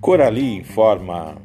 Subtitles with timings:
[0.00, 1.36] Corali informa.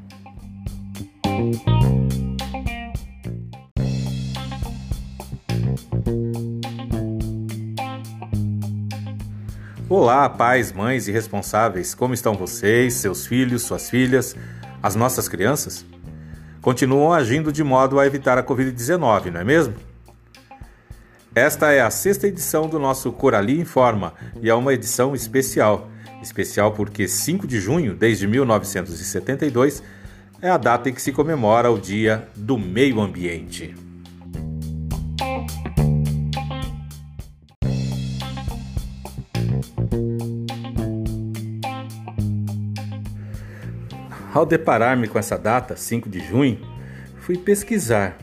[9.90, 14.36] Olá, pais, mães e responsáveis, como estão vocês, seus filhos, suas filhas,
[14.82, 15.86] as nossas crianças?
[16.62, 19.93] Continuam agindo de modo a evitar a Covid-19, não é mesmo?
[21.36, 25.90] Esta é a sexta edição do nosso Corali Informa e é uma edição especial.
[26.22, 29.82] Especial porque 5 de junho, desde 1972,
[30.40, 33.74] é a data em que se comemora o Dia do Meio Ambiente.
[44.32, 46.60] Ao deparar-me com essa data, 5 de junho,
[47.18, 48.20] fui pesquisar.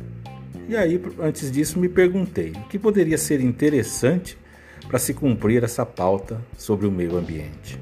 [0.70, 4.38] E aí, antes disso, me perguntei o que poderia ser interessante
[4.86, 7.76] para se cumprir essa pauta sobre o meio ambiente.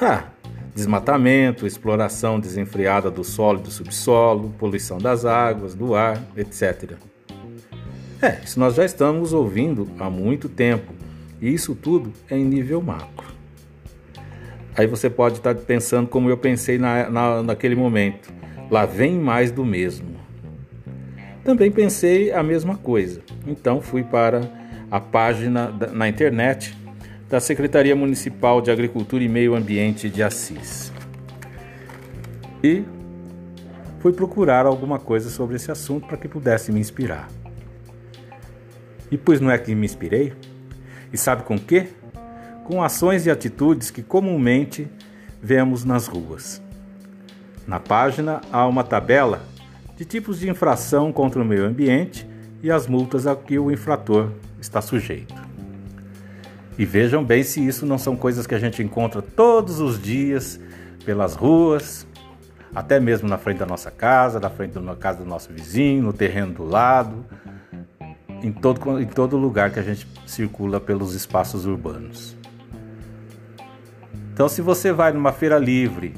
[0.00, 0.28] Ah,
[0.72, 6.92] desmatamento, exploração desenfreada do solo e do subsolo, poluição das águas, do ar, etc.
[8.22, 10.92] É, isso nós já estamos ouvindo há muito tempo,
[11.42, 13.34] e isso tudo é em nível macro.
[14.76, 18.32] Aí você pode estar pensando como eu pensei na, na, naquele momento.
[18.70, 20.22] Lá vem mais do mesmo.
[21.44, 23.20] Também pensei a mesma coisa.
[23.46, 24.40] Então fui para
[24.90, 26.76] a página na internet
[27.28, 30.92] da Secretaria Municipal de Agricultura e Meio Ambiente de Assis.
[32.62, 32.84] E
[34.00, 37.28] fui procurar alguma coisa sobre esse assunto para que pudesse me inspirar.
[39.10, 40.32] E pois não é que me inspirei?
[41.12, 41.88] E sabe com que?
[42.64, 44.88] com ações e atitudes que comumente
[45.40, 46.62] vemos nas ruas.
[47.66, 49.42] Na página há uma tabela
[49.96, 52.26] de tipos de infração contra o meio ambiente
[52.62, 55.34] e as multas a que o infrator está sujeito.
[56.76, 60.58] E vejam bem se isso não são coisas que a gente encontra todos os dias
[61.04, 62.06] pelas ruas,
[62.74, 66.12] até mesmo na frente da nossa casa, na frente da casa do nosso vizinho, no
[66.12, 67.24] terreno do lado,
[68.42, 72.36] em todo, em todo lugar que a gente circula pelos espaços urbanos.
[74.32, 76.12] Então, se você vai numa feira livre,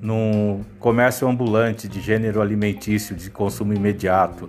[0.00, 4.48] num comércio ambulante de gênero alimentício de consumo imediato,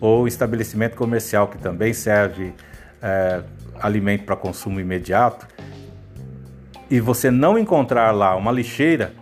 [0.00, 2.52] ou estabelecimento comercial que também serve
[3.02, 3.42] é,
[3.80, 5.46] alimento para consumo imediato,
[6.90, 9.12] e você não encontrar lá uma lixeira,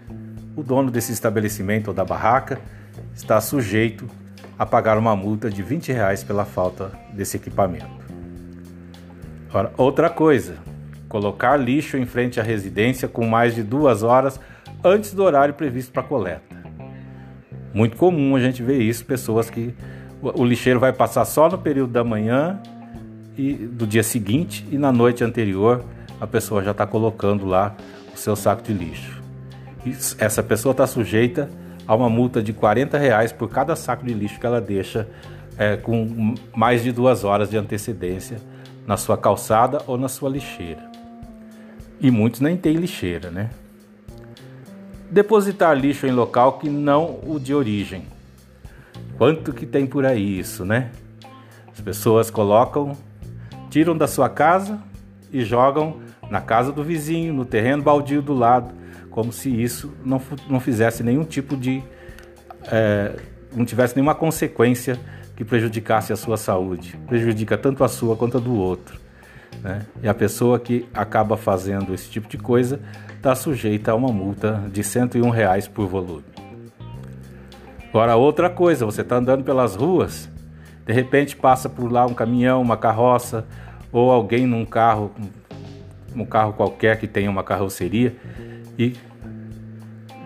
[0.56, 2.60] o dono desse estabelecimento ou da barraca
[3.14, 4.06] está sujeito
[4.58, 8.02] a pagar uma multa de 20 reais pela falta desse equipamento.
[9.76, 10.56] Outra coisa,
[11.08, 14.40] colocar lixo em frente à residência com mais de duas horas
[14.84, 16.62] antes do horário previsto para coleta.
[17.72, 19.74] Muito comum a gente ver isso, pessoas que
[20.20, 22.60] o lixeiro vai passar só no período da manhã
[23.36, 25.84] e do dia seguinte e na noite anterior
[26.20, 27.74] a pessoa já está colocando lá
[28.14, 29.22] o seu saco de lixo.
[29.84, 31.48] E essa pessoa está sujeita
[31.86, 35.08] a uma multa de 40 reais por cada saco de lixo que ela deixa
[35.58, 38.38] é, com mais de duas horas de antecedência
[38.86, 40.90] na sua calçada ou na sua lixeira.
[42.00, 43.50] E muitos nem têm lixeira, né?
[45.12, 48.06] Depositar lixo em local que não o de origem.
[49.18, 50.90] Quanto que tem por aí isso, né?
[51.70, 52.96] As pessoas colocam,
[53.68, 54.80] tiram da sua casa
[55.30, 58.72] e jogam na casa do vizinho, no terreno baldio do lado,
[59.10, 60.18] como se isso não,
[60.48, 61.84] não fizesse nenhum tipo de.
[62.68, 63.14] É,
[63.54, 64.98] não tivesse nenhuma consequência
[65.36, 66.98] que prejudicasse a sua saúde.
[67.06, 68.98] Prejudica tanto a sua quanto a do outro.
[69.62, 69.82] Né?
[70.02, 72.80] E a pessoa que acaba fazendo esse tipo de coisa
[73.22, 76.24] está sujeita a uma multa de 101 reais por volume.
[77.88, 80.28] Agora, outra coisa, você está andando pelas ruas,
[80.84, 83.46] de repente passa por lá um caminhão, uma carroça
[83.92, 85.12] ou alguém num carro,
[86.16, 88.16] um carro qualquer que tenha uma carroceria
[88.76, 88.96] e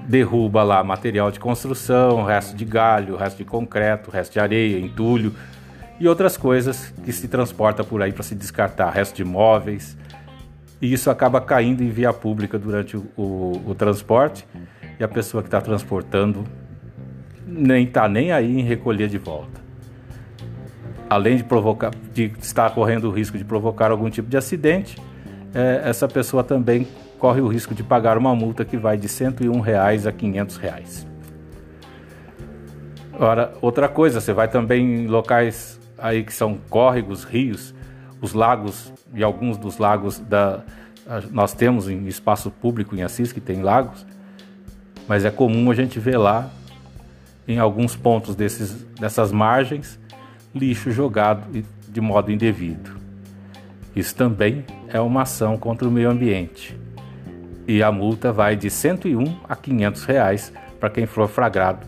[0.08, 5.34] derruba lá material de construção, resto de galho, resto de concreto, resto de areia, entulho
[6.00, 9.98] e outras coisas que se transporta por aí para se descartar, resto de móveis.
[10.80, 14.46] E isso acaba caindo em via pública durante o, o, o transporte
[14.98, 16.44] e a pessoa que está transportando
[17.46, 19.64] nem está nem aí em recolher de volta.
[21.08, 25.00] Além de provocar, de estar correndo o risco de provocar algum tipo de acidente,
[25.54, 26.86] é, essa pessoa também
[27.18, 31.06] corre o risco de pagar uma multa que vai de 101 reais a 500 reais.
[33.18, 37.74] Ora, outra coisa, você vai também em locais aí que são córregos, rios,
[38.20, 40.62] os lagos e alguns dos lagos da
[41.30, 44.04] nós temos em espaço público em Assis que tem lagos,
[45.06, 46.50] mas é comum a gente ver lá
[47.46, 50.00] em alguns pontos desses, dessas margens
[50.52, 51.48] lixo jogado
[51.88, 52.96] de modo indevido.
[53.94, 56.76] Isso também é uma ação contra o meio ambiente.
[57.68, 61.86] E a multa vai de 101 a 500 reais para quem for flagrado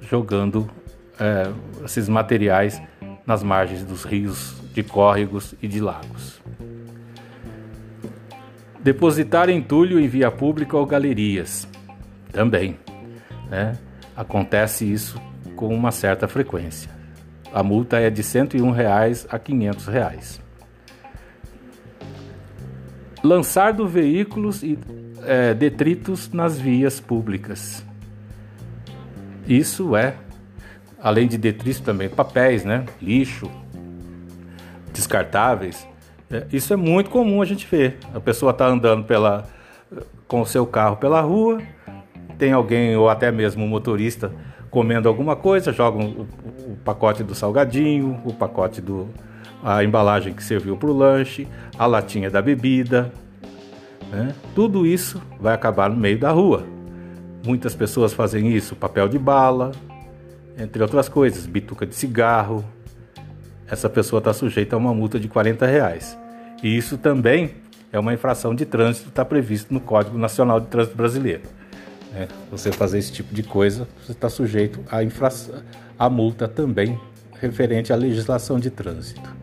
[0.00, 0.70] jogando
[1.18, 1.50] é,
[1.84, 2.80] esses materiais
[3.26, 6.40] nas margens dos rios, de córregos e de lagos.
[8.78, 11.66] Depositar entulho em via pública ou galerias.
[12.30, 12.78] Também.
[13.50, 13.76] Né?
[14.16, 15.20] Acontece isso
[15.56, 16.88] com uma certa frequência.
[17.52, 20.40] A multa é de 101 reais a 500 reais.
[23.24, 24.78] Lançar do veículos e
[25.24, 27.84] é, detritos nas vias públicas.
[29.44, 30.14] Isso é,
[31.02, 32.84] além de detritos também, papéis, né?
[33.02, 33.50] lixo,
[34.92, 35.86] descartáveis.
[36.30, 37.98] É, isso é muito comum a gente ver.
[38.14, 39.48] A pessoa está andando pela,
[40.26, 41.60] com o seu carro pela rua,
[42.38, 44.30] tem alguém ou até mesmo um motorista
[44.70, 49.08] comendo alguma coisa, joga o, o pacote do salgadinho, o pacote do
[49.62, 53.12] a embalagem que serviu para o lanche, a latinha da bebida,
[54.10, 54.34] né?
[54.54, 56.64] tudo isso vai acabar no meio da rua.
[57.44, 59.72] Muitas pessoas fazem isso, papel de bala,
[60.56, 62.64] entre outras coisas, bituca de cigarro.
[63.70, 66.18] Essa pessoa está sujeita a uma multa de 40 reais.
[66.62, 67.52] E isso também
[67.92, 71.42] é uma infração de trânsito, está previsto no Código Nacional de Trânsito Brasileiro.
[72.14, 75.62] É, você fazer esse tipo de coisa, você está sujeito à infração,
[75.98, 76.98] à multa também
[77.40, 79.36] referente à legislação de trânsito.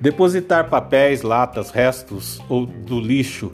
[0.00, 3.50] Depositar papéis, latas, restos ou do lixo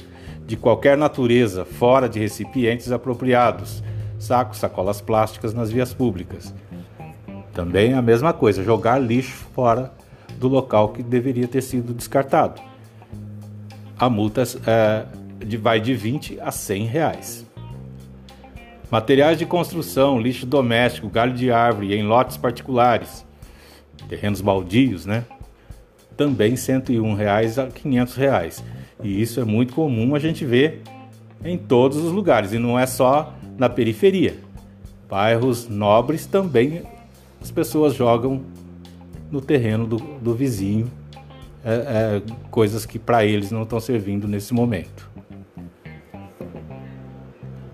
[0.47, 3.85] de qualquer natureza fora de recipientes apropriados,
[4.19, 6.53] sacos, sacolas plásticas nas vias públicas.
[7.52, 9.93] Também a mesma coisa, jogar lixo fora
[10.38, 12.61] do local que deveria ter sido descartado.
[13.99, 15.05] A multa é,
[15.58, 17.47] vai de 20 a 100 reais.
[18.91, 23.25] Materiais de construção, lixo doméstico, galho de árvore em lotes particulares,
[24.08, 25.25] terrenos baldios, né?
[26.17, 28.64] Também 101 reais a 500 reais.
[29.02, 30.82] E isso é muito comum a gente ver
[31.44, 34.37] em todos os lugares e não é só na periferia.
[35.08, 36.82] Bairros nobres também
[37.40, 38.42] as pessoas jogam
[39.31, 40.90] no terreno do, do vizinho
[41.64, 45.10] é, é, coisas que para eles não estão servindo nesse momento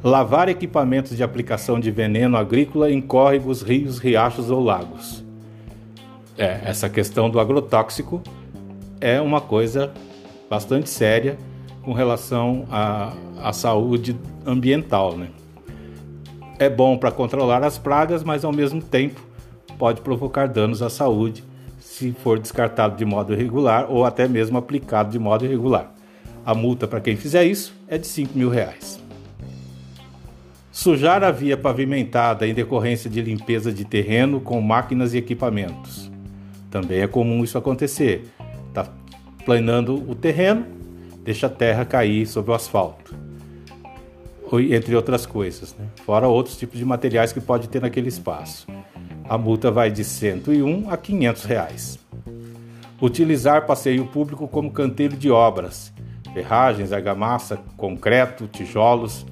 [0.07, 5.25] lavar equipamentos de aplicação de veneno agrícola em córregos, rios, riachos ou lagos.
[6.39, 8.23] É, essa questão do agrotóxico
[9.01, 9.93] é uma coisa
[10.49, 11.37] bastante séria
[11.83, 14.17] com relação à, à saúde
[14.47, 15.17] ambiental.
[15.17, 15.29] Né?
[16.57, 19.21] É bom para controlar as pragas, mas ao mesmo tempo
[19.79, 21.45] pode provocar danos à saúde
[21.79, 25.93] se for descartado de modo irregular ou até mesmo aplicado de modo irregular.
[26.45, 29.01] A multa para quem fizer isso é de 5 mil reais.
[30.71, 36.13] Sujar a via pavimentada em decorrência de limpeza de terreno com máquinas e equipamentos.
[36.71, 38.27] Também é comum isso acontecer.
[38.69, 38.87] Está
[39.45, 40.67] planando o terreno,
[41.25, 43.15] deixa a terra cair sobre o asfalto.
[44.71, 45.87] Entre outras coisas, né?
[46.05, 48.67] fora outros tipos de materiais que pode ter naquele espaço.
[49.29, 51.99] A multa vai de 101 a 500 reais.
[53.03, 55.93] Utilizar passeio público como canteiro de obras,
[56.33, 59.27] ferragens, argamassa, concreto, tijolos,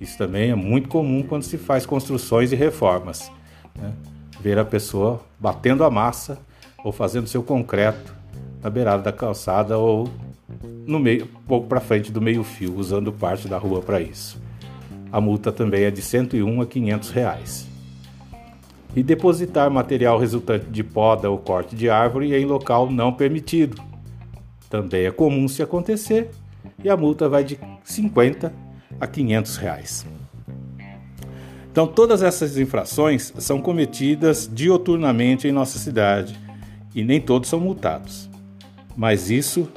[0.00, 3.30] isso também é muito comum quando se faz construções e reformas.
[3.76, 3.92] Né?
[4.40, 6.38] Ver a pessoa batendo a massa
[6.84, 8.14] ou fazendo seu concreto
[8.62, 10.08] na beirada da calçada ou
[10.86, 14.40] no meio, pouco para frente do meio-fio, usando parte da rua para isso.
[15.10, 17.73] A multa também é de 101 a 500 reais.
[18.94, 23.82] E depositar material resultante de poda ou corte de árvore em local não permitido.
[24.70, 26.30] Também é comum se acontecer
[26.82, 28.52] e a multa vai de 50
[29.00, 30.06] a 500 reais.
[31.70, 36.38] Então, todas essas infrações são cometidas dioturnamente em nossa cidade
[36.94, 38.30] e nem todos são multados.
[38.96, 39.68] Mas isso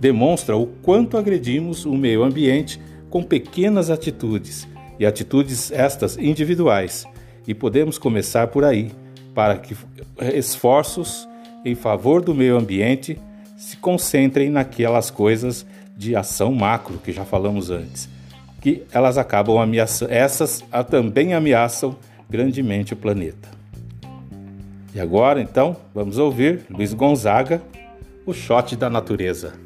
[0.00, 7.04] demonstra o quanto agredimos o meio ambiente com pequenas atitudes e atitudes estas individuais.
[7.46, 8.90] E podemos começar por aí,
[9.34, 9.76] para que
[10.34, 11.28] esforços
[11.64, 13.18] em favor do meio ambiente
[13.56, 18.08] se concentrem naquelas coisas de ação macro que já falamos antes,
[18.60, 21.96] que elas acabam ameaçando, essas também ameaçam
[22.28, 23.48] grandemente o planeta.
[24.94, 27.62] E agora, então, vamos ouvir Luiz Gonzaga,
[28.24, 29.65] o shot da natureza.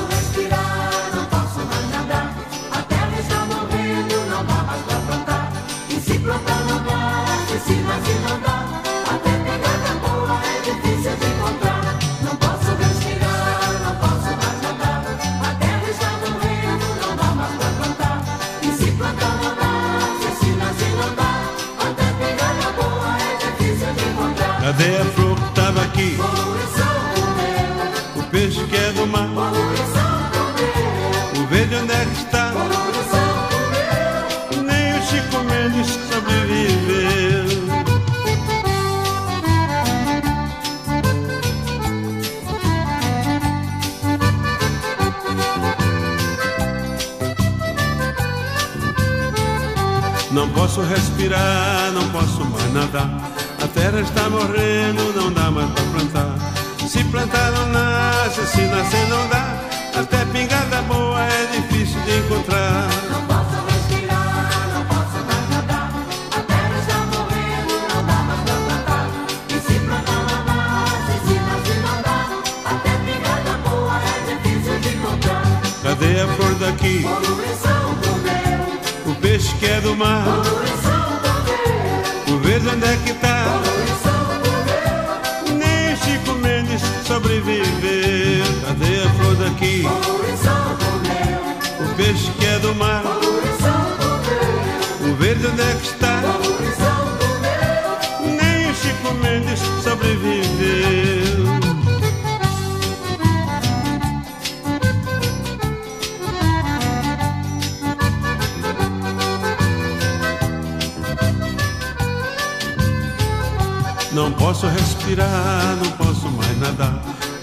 [24.81, 26.17] Cadê a flor que aqui?
[28.15, 29.29] O peixe que é do mar.
[31.39, 32.51] O verde onde é que está?
[34.65, 37.61] Nem o Chico Mendes sobreviveu.
[50.31, 53.40] Não posso respirar, não posso mais nadar.
[53.63, 56.35] A terra está morrendo, não dá mais para plantar.
[56.87, 59.61] Se plantar não nasce, se nascer não dá.
[59.99, 62.87] Até pingada boa é difícil de encontrar.
[63.11, 65.91] Não posso respirar, não posso mais nadar.
[66.31, 69.07] A terra está morrendo, não dá mais pra plantar.
[69.49, 72.19] E se plantar não nasce, se nascer não dá.
[72.65, 75.43] Até pingada boa é difícil de encontrar.
[75.83, 77.03] Cadê a flor daqui?
[77.03, 77.95] Poluição
[79.05, 80.25] O peixe que é do mar.
[114.13, 116.93] Não posso respirar, não posso mais nadar.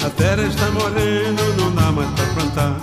[0.04, 2.76] A terra está morrendo, não dá mais pra plantar.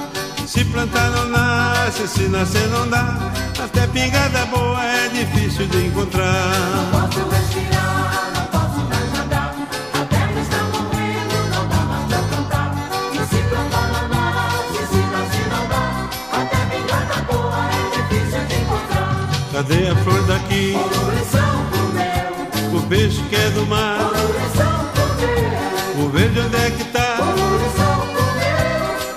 [0.47, 3.31] Se plantar não nasce, se nascer não dá.
[3.63, 6.51] Até pingada boa é difícil de encontrar.
[6.91, 9.55] Posso respirar, não posso mais nadar.
[9.93, 12.75] A terra está morrendo, não dá mais pra plantar.
[13.13, 16.09] E se plantar não nasce, se nascer não dá.
[16.33, 19.29] Até pingada boa é difícil de encontrar.
[19.53, 20.75] Cadê a flor daqui?
[22.87, 23.97] Peixe que é do mar.
[25.97, 27.17] O verde onde é que tá?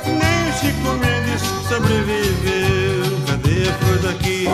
[0.06, 3.18] Nem o Chico Mendes sobreviveu.
[3.26, 4.48] Cadê a flor daqui?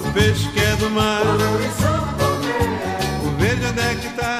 [0.00, 1.22] O peixe que é do mar.
[3.24, 4.31] O verde onde é que tá?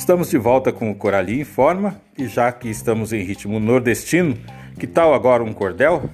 [0.00, 4.34] Estamos de volta com o Coralie em Forma e já que estamos em ritmo nordestino,
[4.78, 6.08] que tal agora um cordel?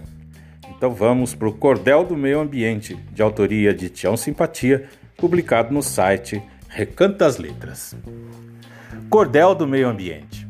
[0.68, 5.84] Então vamos para o Cordel do Meio Ambiente, de autoria de Tião Simpatia, publicado no
[5.84, 7.94] site Recanto das Letras.
[9.08, 10.48] Cordel do Meio Ambiente.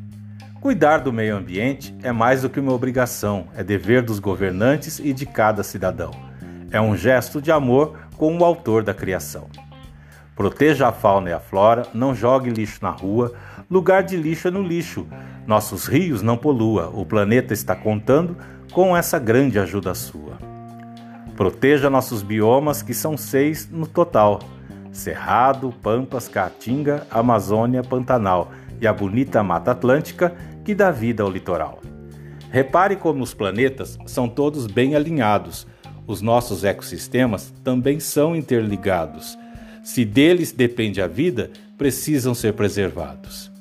[0.59, 5.12] Cuidar do meio ambiente é mais do que uma obrigação, é dever dos governantes e
[5.12, 6.11] de cada cidadão.
[6.71, 9.47] É um gesto de amor com o autor da criação.
[10.37, 13.33] Proteja a fauna e a flora, não jogue lixo na rua,
[13.71, 15.07] lugar de lixo é no lixo.
[15.47, 18.37] Nossos rios não polua, o planeta está contando
[18.71, 20.37] com essa grande ajuda sua.
[21.35, 24.40] Proteja nossos biomas, que são seis no total:
[24.93, 31.81] Cerrado, Pampas, Caatinga, Amazônia, Pantanal e a bonita Mata Atlântica, que dá vida ao litoral.
[32.50, 35.66] Repare como os planetas são todos bem alinhados.
[36.07, 39.37] Os nossos ecossistemas também são interligados.
[39.87, 43.52] Se deles depende a vida, precisam ser preservados.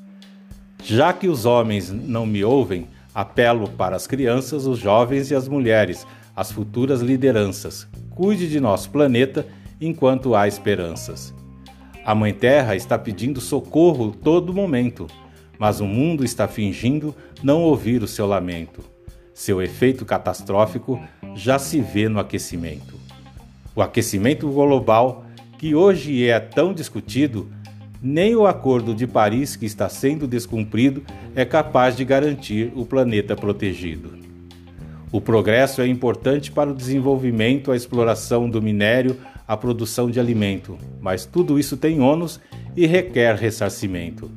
[0.83, 5.47] Já que os homens não me ouvem, apelo para as crianças, os jovens e as
[5.47, 6.05] mulheres,
[6.35, 7.87] as futuras lideranças.
[8.09, 9.45] Cuide de nosso planeta
[9.79, 11.31] enquanto há esperanças.
[12.03, 15.05] A Mãe Terra está pedindo socorro todo momento,
[15.59, 17.13] mas o mundo está fingindo
[17.43, 18.83] não ouvir o seu lamento.
[19.31, 20.99] Seu efeito catastrófico
[21.35, 22.95] já se vê no aquecimento.
[23.75, 25.24] O aquecimento global,
[25.57, 27.49] que hoje é tão discutido,
[28.01, 31.03] nem o Acordo de Paris, que está sendo descumprido,
[31.35, 34.13] é capaz de garantir o planeta protegido.
[35.11, 40.77] O progresso é importante para o desenvolvimento, a exploração do minério, a produção de alimento,
[40.99, 42.39] mas tudo isso tem ônus
[42.75, 44.29] e requer ressarcimento.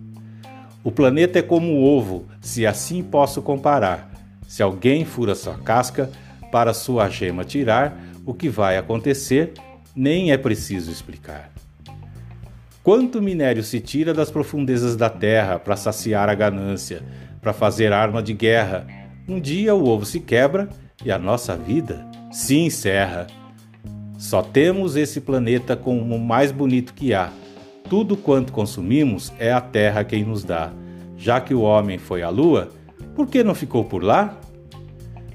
[0.85, 4.11] O planeta é como o ovo, se assim posso comparar.
[4.47, 6.11] Se alguém fura sua casca
[6.53, 9.53] para sua gema tirar, o que vai acontecer
[9.99, 11.51] nem é preciso explicar.
[12.85, 17.03] Quanto minério se tira das profundezas da terra para saciar a ganância,
[17.41, 18.87] para fazer arma de guerra?
[19.29, 20.69] Um dia o ovo se quebra
[21.05, 23.27] e a nossa vida se encerra.
[24.17, 27.33] Só temos esse planeta como o mais bonito que há.
[27.91, 30.71] Tudo quanto consumimos é a terra quem nos dá.
[31.17, 32.71] Já que o homem foi à lua,
[33.17, 34.39] por que não ficou por lá?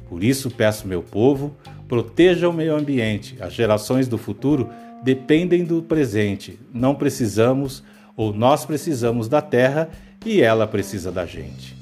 [0.07, 1.53] Por isso peço, meu povo,
[1.87, 3.37] proteja o meio ambiente.
[3.39, 4.69] As gerações do futuro
[5.03, 6.59] dependem do presente.
[6.73, 7.83] Não precisamos,
[8.15, 9.89] ou nós precisamos da terra
[10.25, 11.75] e ela precisa da gente.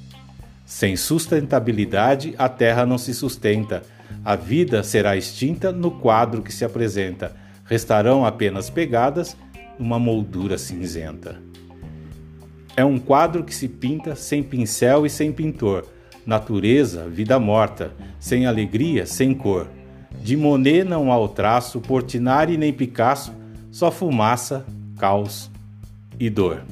[0.66, 3.84] Sem sustentabilidade, a terra não se sustenta.
[4.24, 7.36] A vida será extinta no quadro que se apresenta.
[7.66, 9.36] Restarão apenas pegadas
[9.78, 11.42] numa moldura cinzenta.
[12.76, 15.86] É um quadro que se pinta sem pincel e sem pintor.
[16.26, 19.68] Natureza, vida morta, sem alegria, sem cor.
[20.20, 23.34] De Monet não há o traço, Portinari nem Picasso,
[23.72, 24.66] só fumaça,
[24.98, 25.50] caos
[26.20, 26.64] e dor.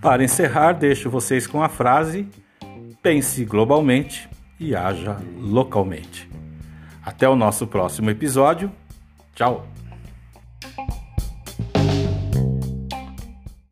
[0.00, 2.28] Para encerrar, deixo vocês com a frase:
[3.02, 4.28] pense globalmente
[4.60, 6.30] e haja localmente.
[7.04, 8.70] Até o nosso próximo episódio.
[9.34, 9.75] Tchau!